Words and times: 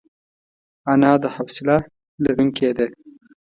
انا 0.91 1.11
د 1.21 1.23
حوصله 1.35 1.77
لرونکې 2.23 2.69
ده 2.77 2.85